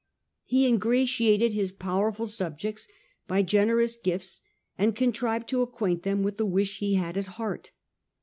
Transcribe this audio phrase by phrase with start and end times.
[0.45, 2.87] He ingratiated his powerful sub jects
[3.27, 4.41] by generous gifts
[4.75, 7.69] and contrived to acquaint them with the wish that he had at heart.